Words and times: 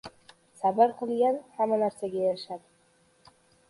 •Sabr 0.61 0.95
qilgan 1.03 1.39
hamma 1.59 1.81
narsaga 1.85 2.27
erishadi. 2.33 3.35